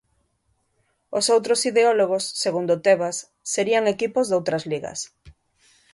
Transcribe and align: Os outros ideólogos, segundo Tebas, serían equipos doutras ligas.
Os 1.17 1.25
outros 1.35 1.59
ideólogos, 1.71 2.23
segundo 2.43 2.81
Tebas, 2.85 3.17
serían 3.53 3.85
equipos 3.93 4.25
doutras 4.27 4.63
ligas. 4.71 4.99